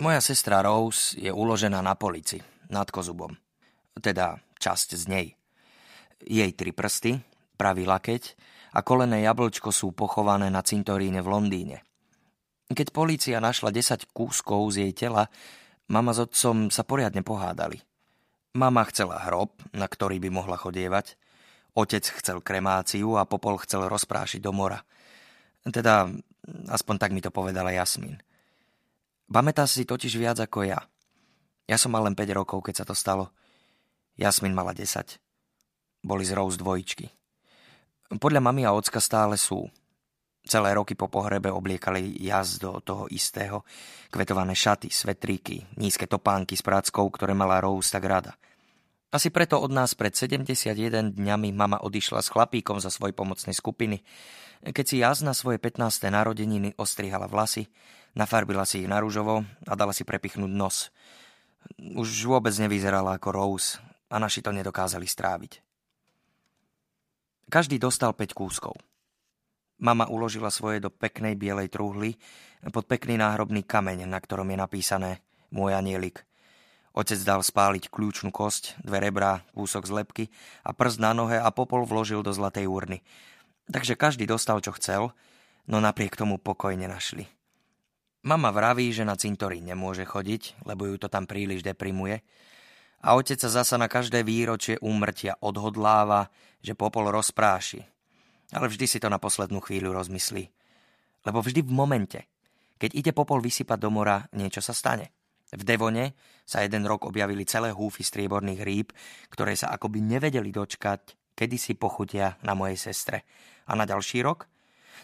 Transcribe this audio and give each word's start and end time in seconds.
Moja 0.00 0.24
sestra 0.24 0.64
Rose 0.64 1.12
je 1.20 1.28
uložená 1.28 1.84
na 1.84 1.92
polici, 1.92 2.40
nad 2.72 2.88
kozubom. 2.88 3.36
Teda 4.00 4.40
časť 4.56 4.96
z 4.96 5.04
nej. 5.12 5.26
Jej 6.24 6.56
tri 6.56 6.72
prsty, 6.72 7.20
pravý 7.60 7.84
lakeť 7.84 8.32
a 8.72 8.80
kolené 8.80 9.20
jablčko 9.28 9.68
sú 9.68 9.92
pochované 9.92 10.48
na 10.48 10.64
cintoríne 10.64 11.20
v 11.20 11.28
Londýne. 11.28 11.84
Keď 12.72 12.96
polícia 12.96 13.36
našla 13.44 13.68
10 13.68 14.08
kúskov 14.16 14.72
z 14.72 14.88
jej 14.88 14.92
tela, 14.96 15.28
mama 15.92 16.16
s 16.16 16.24
otcom 16.24 16.72
sa 16.72 16.80
poriadne 16.80 17.20
pohádali. 17.20 17.76
Mama 18.56 18.88
chcela 18.88 19.20
hrob, 19.28 19.52
na 19.76 19.84
ktorý 19.84 20.16
by 20.16 20.32
mohla 20.32 20.56
chodievať. 20.56 21.20
Otec 21.76 22.08
chcel 22.08 22.40
kremáciu 22.40 23.20
a 23.20 23.28
Popol 23.28 23.60
chcel 23.68 23.84
rozprášiť 23.84 24.40
do 24.40 24.56
mora. 24.56 24.80
Teda, 25.60 26.08
aspoň 26.72 26.96
tak 26.96 27.12
mi 27.12 27.20
to 27.20 27.28
povedala 27.28 27.68
Jasmin. 27.68 28.16
Pamätá 29.30 29.62
si 29.70 29.86
totiž 29.86 30.18
viac 30.18 30.42
ako 30.42 30.66
ja. 30.66 30.82
Ja 31.70 31.78
som 31.78 31.94
mal 31.94 32.02
len 32.02 32.18
5 32.18 32.34
rokov, 32.34 32.66
keď 32.66 32.82
sa 32.82 32.84
to 32.84 32.98
stalo. 32.98 33.30
Jasmin 34.18 34.50
mala 34.50 34.74
10. 34.74 35.22
Boli 36.02 36.26
z 36.26 36.34
Rose 36.34 36.58
dvojičky. 36.58 37.06
Podľa 38.18 38.42
mami 38.42 38.66
a 38.66 38.74
ocka 38.74 38.98
stále 38.98 39.38
sú. 39.38 39.70
Celé 40.42 40.74
roky 40.74 40.98
po 40.98 41.06
pohrebe 41.06 41.46
obliekali 41.46 42.18
jazd 42.26 42.58
do 42.58 42.82
toho 42.82 43.06
istého. 43.06 43.62
Kvetované 44.10 44.58
šaty, 44.58 44.90
svetríky, 44.90 45.62
nízke 45.78 46.10
topánky 46.10 46.58
s 46.58 46.66
práckou, 46.66 47.06
ktoré 47.06 47.30
mala 47.30 47.62
Rose 47.62 47.94
tak 47.94 48.10
rada. 48.10 48.34
Asi 49.14 49.30
preto 49.30 49.62
od 49.62 49.70
nás 49.70 49.94
pred 49.94 50.10
71 50.10 51.14
dňami 51.14 51.54
mama 51.54 51.78
odišla 51.78 52.18
s 52.18 52.34
chlapíkom 52.34 52.82
za 52.82 52.90
svoj 52.90 53.14
pomocnej 53.14 53.54
skupiny. 53.54 54.02
Keď 54.66 54.84
si 54.86 54.96
jazd 55.02 55.22
na 55.22 55.38
svoje 55.38 55.62
15. 55.62 56.10
narodeniny 56.10 56.74
ostrihala 56.78 57.30
vlasy, 57.30 57.70
Nafarbila 58.14 58.66
si 58.66 58.82
ich 58.82 58.90
na 58.90 58.98
rúžovo 58.98 59.46
a 59.66 59.72
dala 59.78 59.94
si 59.94 60.02
prepichnúť 60.02 60.50
nos. 60.50 60.90
Už 61.78 62.26
vôbec 62.26 62.50
nevyzerala 62.58 63.16
ako 63.16 63.28
Rose 63.30 63.78
a 64.10 64.18
naši 64.18 64.42
to 64.42 64.50
nedokázali 64.50 65.06
stráviť. 65.06 65.62
Každý 67.50 67.78
dostal 67.82 68.14
5 68.14 68.30
kúskov. 68.34 68.74
Mama 69.80 70.06
uložila 70.06 70.52
svoje 70.52 70.78
do 70.78 70.92
peknej 70.92 71.34
bielej 71.34 71.72
truhly 71.72 72.14
pod 72.68 72.84
pekný 72.84 73.16
náhrobný 73.16 73.64
kameň, 73.64 74.04
na 74.04 74.18
ktorom 74.20 74.46
je 74.52 74.58
napísané 74.58 75.10
Môj 75.50 75.74
anielik. 75.74 76.22
Otec 76.90 77.18
dal 77.22 77.42
spáliť 77.42 77.86
kľúčnú 77.90 78.34
kosť, 78.34 78.82
dve 78.82 78.98
rebrá, 78.98 79.46
kúsok 79.54 79.86
z 79.86 79.92
lepky 79.94 80.24
a 80.66 80.74
prst 80.74 80.98
na 80.98 81.14
nohe 81.14 81.38
a 81.38 81.48
popol 81.54 81.86
vložil 81.86 82.22
do 82.26 82.34
zlatej 82.34 82.66
urny. 82.66 83.02
Takže 83.70 83.94
každý 83.94 84.26
dostal, 84.26 84.58
čo 84.58 84.74
chcel, 84.74 85.14
no 85.70 85.78
napriek 85.78 86.18
tomu 86.18 86.38
pokojne 86.42 86.90
našli. 86.90 87.30
Mama 88.20 88.52
vraví, 88.52 88.92
že 88.92 89.08
na 89.08 89.16
cintorín 89.16 89.64
nemôže 89.64 90.04
chodiť, 90.04 90.68
lebo 90.68 90.84
ju 90.84 91.00
to 91.00 91.08
tam 91.08 91.24
príliš 91.24 91.64
deprimuje. 91.64 92.20
A 93.00 93.16
otec 93.16 93.40
sa 93.40 93.48
zasa 93.48 93.80
na 93.80 93.88
každé 93.88 94.20
výročie 94.20 94.76
úmrtia 94.84 95.40
odhodláva, 95.40 96.28
že 96.60 96.76
popol 96.76 97.08
rozpráši. 97.08 97.80
Ale 98.52 98.68
vždy 98.68 98.84
si 98.84 98.98
to 99.00 99.08
na 99.08 99.16
poslednú 99.16 99.64
chvíľu 99.64 99.96
rozmyslí. 99.96 100.44
Lebo 101.24 101.40
vždy 101.40 101.64
v 101.64 101.72
momente, 101.72 102.20
keď 102.76 102.90
ide 102.92 103.12
popol 103.16 103.40
vysypať 103.40 103.78
do 103.80 103.88
mora, 103.88 104.28
niečo 104.36 104.60
sa 104.60 104.76
stane. 104.76 105.16
V 105.48 105.64
Devone 105.64 106.12
sa 106.44 106.60
jeden 106.60 106.84
rok 106.84 107.08
objavili 107.08 107.48
celé 107.48 107.72
húfy 107.72 108.04
strieborných 108.04 108.60
rýb, 108.60 108.88
ktoré 109.32 109.56
sa 109.56 109.72
akoby 109.72 110.04
nevedeli 110.04 110.52
dočkať, 110.52 111.32
kedy 111.32 111.56
si 111.56 111.72
pochutia 111.72 112.36
na 112.44 112.52
mojej 112.52 112.76
sestre. 112.76 113.24
A 113.64 113.72
na 113.72 113.88
ďalší 113.88 114.20
rok 114.20 114.44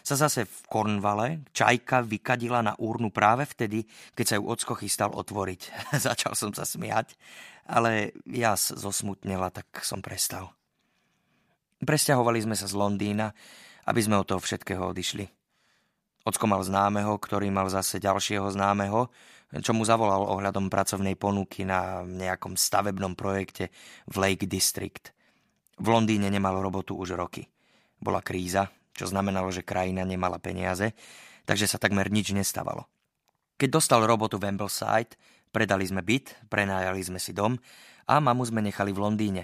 sa 0.03 0.15
zase 0.17 0.45
v 0.45 0.57
Kornvale 0.67 1.45
čajka 1.53 2.03
vykadila 2.03 2.61
na 2.65 2.73
úrnu 2.77 3.13
práve 3.13 3.45
vtedy, 3.45 3.85
keď 4.13 4.25
sa 4.25 4.35
ju 4.37 4.43
ocko 4.49 4.73
chystal 4.77 5.13
otvoriť. 5.13 5.61
Začal 6.07 6.33
som 6.33 6.51
sa 6.51 6.65
smiať, 6.65 7.13
ale 7.69 8.15
ja 8.27 8.57
zosmutnela, 8.57 9.53
tak 9.53 9.69
som 9.81 10.01
prestal. 10.01 10.53
Presťahovali 11.77 12.41
sme 12.41 12.55
sa 12.57 12.65
z 12.65 12.73
Londýna, 12.73 13.29
aby 13.85 14.01
sme 14.01 14.17
od 14.17 14.25
toho 14.25 14.41
všetkého 14.41 14.91
odišli. 14.91 15.25
Ocko 16.27 16.45
mal 16.49 16.59
známeho, 16.59 17.15
ktorý 17.15 17.47
mal 17.53 17.71
zase 17.71 18.03
ďalšieho 18.03 18.51
známeho, 18.51 19.07
čo 19.63 19.71
mu 19.71 19.87
zavolal 19.87 20.27
ohľadom 20.27 20.67
pracovnej 20.67 21.15
ponuky 21.15 21.63
na 21.63 22.03
nejakom 22.03 22.59
stavebnom 22.59 23.15
projekte 23.15 23.71
v 24.11 24.15
Lake 24.19 24.43
District. 24.43 25.15
V 25.79 25.87
Londýne 25.87 26.27
nemal 26.27 26.59
robotu 26.59 26.99
už 26.99 27.15
roky. 27.15 27.47
Bola 27.95 28.19
kríza, 28.19 28.67
čo 28.97 29.05
znamenalo, 29.05 29.53
že 29.53 29.61
krajina 29.61 30.01
nemala 30.01 30.41
peniaze, 30.41 30.97
takže 31.45 31.69
sa 31.69 31.77
takmer 31.77 32.09
nič 32.09 32.33
nestávalo. 32.33 32.89
Keď 33.61 33.69
dostal 33.69 34.01
robotu 34.03 34.41
v 34.41 34.49
Ambleside, 34.49 35.13
predali 35.53 35.85
sme 35.85 36.01
byt, 36.01 36.49
prenájali 36.49 37.01
sme 37.05 37.21
si 37.21 37.31
dom 37.37 37.61
a 38.09 38.17
mamu 38.17 38.41
sme 38.49 38.65
nechali 38.65 38.89
v 38.89 39.01
Londýne. 39.05 39.43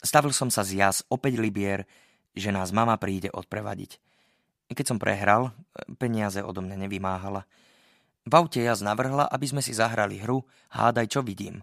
Stavil 0.00 0.32
som 0.32 0.48
sa 0.48 0.64
z 0.64 0.80
jas 0.80 1.04
opäť 1.12 1.36
libier, 1.36 1.84
že 2.32 2.48
nás 2.52 2.72
mama 2.72 2.96
príde 2.96 3.28
odprevadiť. 3.32 4.00
Keď 4.72 4.86
som 4.88 4.98
prehral, 5.00 5.52
peniaze 6.00 6.40
odo 6.40 6.64
mňa 6.64 6.76
nevymáhala. 6.88 7.44
V 8.26 8.32
aute 8.34 8.58
jaz 8.58 8.82
navrhla, 8.82 9.30
aby 9.30 9.46
sme 9.46 9.62
si 9.62 9.70
zahrali 9.70 10.18
hru 10.18 10.42
Hádaj, 10.74 11.06
čo 11.06 11.20
vidím. 11.22 11.62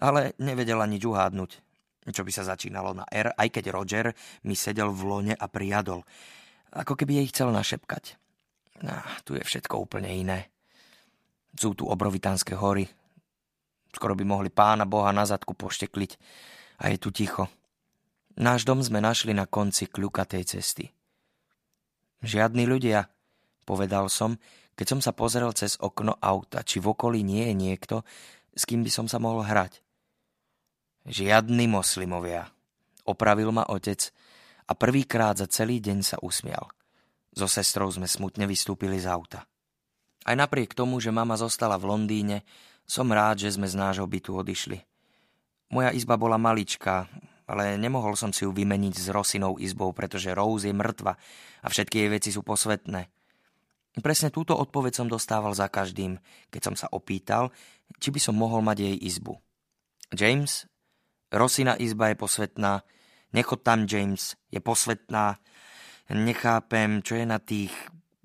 Ale 0.00 0.32
nevedela 0.40 0.88
nič 0.88 1.04
uhádnuť 1.04 1.71
čo 2.10 2.26
by 2.26 2.32
sa 2.34 2.42
začínalo 2.42 2.90
na 2.98 3.06
R, 3.06 3.30
aj 3.30 3.48
keď 3.54 3.64
Roger 3.70 4.06
mi 4.42 4.58
sedel 4.58 4.90
v 4.90 5.02
lone 5.06 5.34
a 5.38 5.46
prijadol. 5.46 6.02
Ako 6.74 6.98
keby 6.98 7.22
jej 7.22 7.30
chcel 7.30 7.54
našepkať. 7.54 8.18
No, 8.82 8.98
tu 9.22 9.38
je 9.38 9.44
všetko 9.44 9.78
úplne 9.78 10.10
iné. 10.10 10.50
Sú 11.54 11.76
tu 11.78 11.86
obrovitánske 11.86 12.58
hory. 12.58 12.88
Skoro 13.92 14.16
by 14.16 14.24
mohli 14.24 14.50
pána 14.50 14.88
Boha 14.88 15.12
na 15.14 15.22
zadku 15.22 15.54
poštekliť. 15.54 16.18
A 16.82 16.90
je 16.90 16.98
tu 16.98 17.14
ticho. 17.14 17.46
Náš 18.40 18.64
dom 18.64 18.80
sme 18.80 19.04
našli 19.04 19.36
na 19.36 19.44
konci 19.44 19.86
kľukatej 19.86 20.42
cesty. 20.48 20.88
Žiadni 22.24 22.64
ľudia, 22.64 23.06
povedal 23.68 24.08
som, 24.08 24.40
keď 24.72 24.86
som 24.88 25.00
sa 25.04 25.12
pozrel 25.12 25.52
cez 25.52 25.76
okno 25.76 26.16
auta, 26.16 26.64
či 26.64 26.80
v 26.80 26.96
okolí 26.96 27.20
nie 27.20 27.52
je 27.52 27.54
niekto, 27.54 27.96
s 28.56 28.64
kým 28.64 28.80
by 28.80 28.90
som 28.90 29.06
sa 29.06 29.20
mohol 29.20 29.44
hrať. 29.44 29.84
Žiadni 31.02 31.66
moslimovia. 31.66 32.46
Opravil 33.02 33.50
ma 33.50 33.66
otec 33.66 34.14
a 34.70 34.78
prvýkrát 34.78 35.34
za 35.34 35.50
celý 35.50 35.82
deň 35.82 35.98
sa 36.06 36.16
usmial. 36.22 36.70
So 37.34 37.50
sestrou 37.50 37.90
sme 37.90 38.06
smutne 38.06 38.46
vystúpili 38.46 39.02
z 39.02 39.10
auta. 39.10 39.42
Aj 40.22 40.38
napriek 40.38 40.78
tomu, 40.78 41.02
že 41.02 41.10
mama 41.10 41.34
zostala 41.34 41.74
v 41.74 41.90
Londýne, 41.90 42.46
som 42.86 43.10
rád, 43.10 43.42
že 43.42 43.50
sme 43.50 43.66
z 43.66 43.74
nášho 43.74 44.06
bytu 44.06 44.30
odišli. 44.30 44.78
Moja 45.74 45.90
izba 45.90 46.14
bola 46.14 46.38
maličká, 46.38 47.10
ale 47.50 47.74
nemohol 47.74 48.14
som 48.14 48.30
si 48.30 48.46
ju 48.46 48.54
vymeniť 48.54 48.94
s 48.94 49.10
Rosinou 49.10 49.58
izbou, 49.58 49.90
pretože 49.90 50.30
Rose 50.30 50.70
je 50.70 50.74
mŕtva 50.76 51.18
a 51.62 51.66
všetky 51.66 51.98
jej 51.98 52.10
veci 52.14 52.30
sú 52.30 52.46
posvetné. 52.46 53.10
Presne 53.98 54.30
túto 54.30 54.54
odpoveď 54.54 55.02
som 55.02 55.10
dostával 55.10 55.50
za 55.52 55.66
každým, 55.66 56.14
keď 56.54 56.60
som 56.62 56.74
sa 56.78 56.86
opýtal, 56.94 57.50
či 57.98 58.14
by 58.14 58.20
som 58.22 58.38
mohol 58.38 58.62
mať 58.62 58.86
jej 58.86 58.96
izbu. 59.02 59.34
James 60.14 60.70
Rosina 61.32 61.80
izba 61.80 62.12
je 62.12 62.16
posvetná, 62.20 62.84
nechod 63.32 63.64
tam, 63.64 63.88
James, 63.88 64.36
je 64.52 64.60
posvetná. 64.60 65.40
Nechápem, 66.12 67.00
čo 67.00 67.16
je 67.16 67.24
na 67.24 67.40
tých 67.40 67.72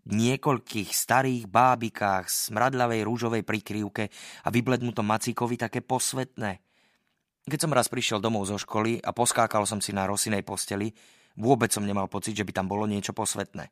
niekoľkých 0.08 0.92
starých 0.92 1.48
bábikách, 1.48 2.28
smradľavej 2.28 3.08
rúžovej 3.08 3.44
prikryvke 3.48 4.12
a 4.44 4.48
vyblednutom 4.52 5.08
macíkovi 5.08 5.56
také 5.56 5.80
posvetné. 5.80 6.60
Keď 7.48 7.60
som 7.64 7.72
raz 7.72 7.88
prišiel 7.88 8.20
domov 8.20 8.52
zo 8.52 8.60
školy 8.60 9.00
a 9.00 9.16
poskákal 9.16 9.64
som 9.64 9.80
si 9.80 9.96
na 9.96 10.04
Rosinej 10.04 10.44
posteli, 10.44 10.92
vôbec 11.40 11.72
som 11.72 11.88
nemal 11.88 12.12
pocit, 12.12 12.36
že 12.36 12.44
by 12.44 12.52
tam 12.52 12.68
bolo 12.68 12.84
niečo 12.84 13.16
posvetné. 13.16 13.72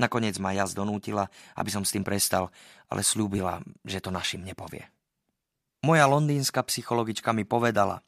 Nakoniec 0.00 0.40
ma 0.40 0.56
jazd 0.56 0.72
donútila, 0.72 1.28
aby 1.58 1.68
som 1.68 1.84
s 1.84 1.92
tým 1.92 2.06
prestal, 2.06 2.48
ale 2.88 3.04
slúbila, 3.04 3.60
že 3.84 4.00
to 4.00 4.08
našim 4.08 4.40
nepovie. 4.40 4.88
Moja 5.84 6.08
londýnska 6.08 6.64
psychologička 6.64 7.36
mi 7.36 7.44
povedala, 7.44 8.00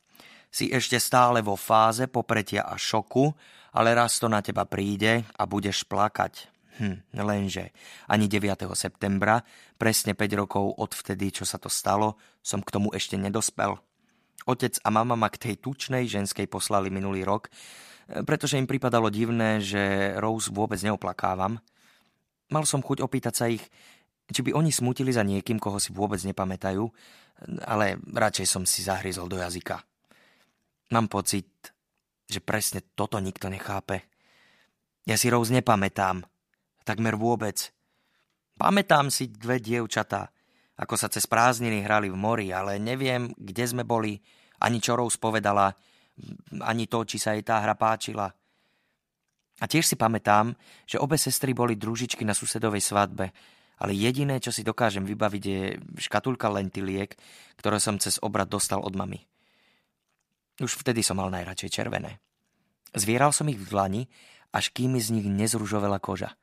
si 0.51 0.69
ešte 0.75 0.99
stále 0.99 1.41
vo 1.41 1.55
fáze 1.55 2.11
popretia 2.11 2.67
a 2.67 2.75
šoku, 2.75 3.31
ale 3.71 3.95
raz 3.95 4.19
to 4.19 4.27
na 4.27 4.43
teba 4.43 4.67
príde 4.67 5.23
a 5.39 5.47
budeš 5.47 5.87
plakať. 5.87 6.51
Hm, 6.81 7.15
lenže 7.23 7.71
ani 8.11 8.27
9. 8.27 8.67
septembra, 8.75 9.45
presne 9.79 10.17
5 10.17 10.41
rokov 10.41 10.65
od 10.81 10.91
vtedy, 10.91 11.31
čo 11.31 11.45
sa 11.47 11.61
to 11.61 11.69
stalo, 11.71 12.19
som 12.43 12.65
k 12.65 12.73
tomu 12.73 12.91
ešte 12.91 13.15
nedospel. 13.15 13.79
Otec 14.49 14.81
a 14.83 14.89
mama 14.89 15.15
ma 15.15 15.29
k 15.29 15.39
tej 15.39 15.55
tučnej 15.61 16.09
ženskej 16.09 16.49
poslali 16.49 16.89
minulý 16.89 17.23
rok, 17.23 17.53
pretože 18.25 18.59
im 18.59 18.67
pripadalo 18.67 19.13
divné, 19.13 19.61
že 19.61 20.17
Rose 20.19 20.51
vôbec 20.51 20.81
neoplakávam. 20.81 21.61
Mal 22.51 22.65
som 22.67 22.83
chuť 22.83 23.05
opýtať 23.05 23.35
sa 23.37 23.47
ich, 23.47 23.63
či 24.33 24.41
by 24.43 24.57
oni 24.57 24.73
smutili 24.73 25.13
za 25.13 25.23
niekým, 25.23 25.61
koho 25.61 25.79
si 25.79 25.93
vôbec 25.93 26.19
nepamätajú, 26.25 26.83
ale 27.69 28.01
radšej 28.09 28.47
som 28.49 28.65
si 28.65 28.83
zahryzol 28.83 29.29
do 29.29 29.39
jazyka. 29.39 29.85
Mám 30.91 31.07
pocit, 31.07 31.71
že 32.27 32.43
presne 32.43 32.83
toto 32.99 33.23
nikto 33.23 33.47
nechápe. 33.47 34.11
Ja 35.07 35.15
si 35.15 35.31
Rose 35.31 35.55
nepamätám. 35.55 36.27
Takmer 36.83 37.15
vôbec. 37.15 37.71
Pamätám 38.59 39.07
si 39.09 39.31
dve 39.31 39.63
dievčatá. 39.63 40.35
ako 40.81 40.97
sa 40.97 41.13
cez 41.13 41.29
prázdniny 41.29 41.85
hrali 41.85 42.09
v 42.09 42.17
mori, 42.17 42.49
ale 42.57 42.81
neviem, 42.81 43.31
kde 43.37 43.65
sme 43.69 43.85
boli, 43.85 44.17
ani 44.65 44.81
čo 44.81 44.97
Rose 44.97 45.21
povedala, 45.21 45.69
ani 46.65 46.89
to, 46.89 47.05
či 47.05 47.21
sa 47.21 47.37
jej 47.37 47.45
tá 47.45 47.61
hra 47.61 47.77
páčila. 47.77 48.33
A 49.61 49.65
tiež 49.69 49.85
si 49.85 49.95
pamätám, 49.95 50.57
že 50.89 50.97
obe 50.97 51.21
sestry 51.21 51.53
boli 51.53 51.77
družičky 51.77 52.25
na 52.25 52.33
susedovej 52.33 52.81
svadbe, 52.81 53.29
ale 53.79 53.93
jediné, 53.93 54.41
čo 54.41 54.51
si 54.51 54.65
dokážem 54.65 55.05
vybaviť, 55.05 55.43
je 55.45 55.61
škatulka 56.01 56.49
lentiliek, 56.49 57.13
ktoré 57.61 57.77
som 57.77 58.01
cez 58.01 58.17
obrad 58.25 58.49
dostal 58.49 58.81
od 58.81 58.97
mamy. 58.97 59.30
Už 60.61 60.77
vtedy 60.77 61.01
som 61.01 61.17
mal 61.17 61.33
najradšej 61.33 61.73
červené. 61.73 62.21
Zvieral 62.93 63.33
som 63.33 63.49
ich 63.49 63.57
v 63.57 63.65
dlani, 63.65 64.03
až 64.53 64.69
kým 64.77 65.01
z 65.01 65.09
nich 65.17 65.25
nezružovela 65.25 65.97
koža. 65.97 66.37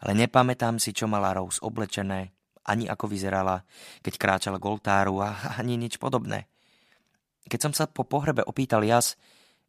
Ale 0.00 0.16
nepamätám 0.16 0.80
si, 0.80 0.96
čo 0.96 1.04
mala 1.04 1.36
Rose 1.36 1.60
oblečené, 1.60 2.32
ani 2.64 2.88
ako 2.88 3.12
vyzerala, 3.12 3.62
keď 4.00 4.14
kráčala 4.16 4.58
k 4.58 4.66
a 5.20 5.28
ani 5.60 5.76
nič 5.76 6.00
podobné. 6.00 6.48
Keď 7.46 7.60
som 7.60 7.72
sa 7.76 7.86
po 7.86 8.02
pohrebe 8.02 8.42
opýtal 8.42 8.82
jas, 8.82 9.14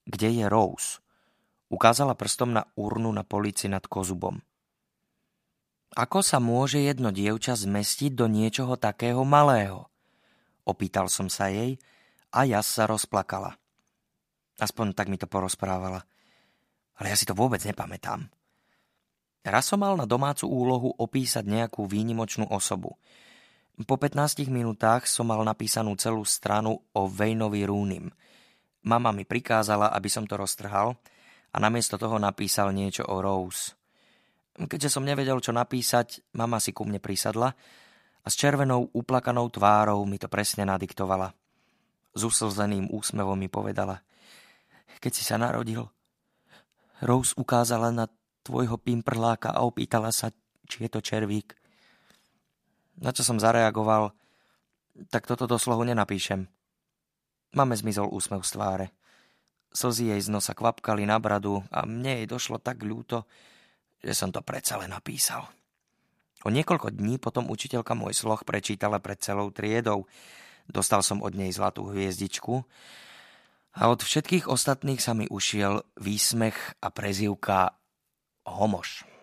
kde 0.08 0.32
je 0.32 0.46
Rose, 0.48 1.04
ukázala 1.68 2.16
prstom 2.16 2.56
na 2.56 2.64
urnu 2.80 3.12
na 3.12 3.28
polici 3.28 3.68
nad 3.68 3.84
kozubom. 3.86 4.40
Ako 5.98 6.20
sa 6.24 6.40
môže 6.40 6.84
jedno 6.84 7.12
dievča 7.12 7.56
zmestiť 7.56 8.12
do 8.16 8.28
niečoho 8.28 8.76
takého 8.76 9.24
malého? 9.24 9.88
Opýtal 10.68 11.08
som 11.08 11.32
sa 11.32 11.48
jej 11.48 11.80
a 12.32 12.44
jas 12.44 12.68
sa 12.68 12.90
rozplakala. 12.90 13.56
Aspoň 14.58 14.98
tak 14.98 15.08
mi 15.08 15.22
to 15.22 15.30
porozprávala. 15.30 16.02
Ale 16.98 17.14
ja 17.14 17.18
si 17.18 17.30
to 17.30 17.38
vôbec 17.38 17.62
nepamätám. 17.62 18.26
Raz 19.48 19.70
som 19.70 19.80
mal 19.80 19.96
na 19.96 20.04
domácu 20.04 20.50
úlohu 20.50 20.92
opísať 20.98 21.48
nejakú 21.48 21.88
výnimočnú 21.88 22.50
osobu. 22.52 22.98
Po 23.78 23.96
15 23.96 24.50
minútach 24.50 25.06
som 25.06 25.30
mal 25.30 25.40
napísanú 25.46 25.94
celú 25.96 26.26
stranu 26.26 26.82
o 26.92 27.02
Vejnovi 27.06 27.62
Rúnim. 27.64 28.10
Mama 28.84 29.14
mi 29.14 29.24
prikázala, 29.24 29.94
aby 29.94 30.10
som 30.10 30.26
to 30.26 30.36
roztrhal 30.36 30.98
a 31.54 31.58
namiesto 31.62 31.96
toho 32.02 32.18
napísal 32.18 32.74
niečo 32.74 33.06
o 33.06 33.22
Rose. 33.22 33.78
Keďže 34.58 34.90
som 34.90 35.06
nevedel, 35.06 35.38
čo 35.38 35.54
napísať, 35.54 36.26
mama 36.34 36.58
si 36.58 36.74
ku 36.74 36.82
mne 36.82 36.98
prisadla 36.98 37.54
a 38.26 38.28
s 38.28 38.34
červenou 38.34 38.90
uplakanou 38.98 39.54
tvárou 39.54 40.02
mi 40.10 40.18
to 40.18 40.26
presne 40.26 40.66
nadiktovala. 40.66 41.30
S 42.18 42.26
uslzeným 42.26 42.90
úsmevom 42.90 43.38
mi 43.38 43.46
povedala, 43.46 44.02
keď 44.98 45.12
si 45.14 45.22
sa 45.22 45.38
narodil, 45.38 45.86
Rose 47.06 47.38
ukázala 47.38 47.94
na 47.94 48.10
tvojho 48.42 48.82
pimprláka 48.82 49.54
a 49.54 49.62
opýtala 49.62 50.10
sa, 50.10 50.34
či 50.66 50.88
je 50.88 50.90
to 50.90 51.06
červík. 51.06 51.54
Na 52.98 53.14
čo 53.14 53.22
som 53.22 53.38
zareagoval, 53.38 54.18
tak 55.14 55.30
toto 55.30 55.46
do 55.46 55.62
slohu 55.62 55.86
nenapíšem. 55.86 56.50
Máme 57.54 57.78
zmizol 57.78 58.10
úsmev 58.10 58.42
z 58.42 58.58
tváre. 58.58 58.88
Slzy 59.70 60.10
jej 60.10 60.22
z 60.26 60.34
nosa 60.34 60.58
kvapkali 60.58 61.06
na 61.06 61.22
bradu 61.22 61.62
a 61.70 61.86
mne 61.86 62.24
jej 62.24 62.28
došlo 62.28 62.58
tak 62.58 62.82
ľúto, 62.82 63.30
že 64.02 64.18
som 64.18 64.34
to 64.34 64.42
predsa 64.42 64.82
len 64.82 64.90
napísal. 64.90 65.46
O 66.46 66.50
niekoľko 66.50 66.94
dní 66.98 67.22
potom 67.22 67.50
učiteľka 67.50 67.94
môj 67.94 68.18
sloh 68.18 68.42
prečítala 68.42 68.98
pred 68.98 69.22
celou 69.22 69.54
triedou. 69.54 70.10
Dostal 70.68 71.02
som 71.02 71.24
od 71.24 71.34
nej 71.34 71.52
zlatú 71.56 71.88
hviezdičku 71.90 72.64
a 73.78 73.82
od 73.88 74.04
všetkých 74.04 74.52
ostatných 74.52 75.00
sa 75.00 75.16
mi 75.16 75.26
ušiel 75.32 75.84
výsmech 75.96 76.80
a 76.84 76.88
prezivka 76.92 77.80
homoš. 78.44 79.17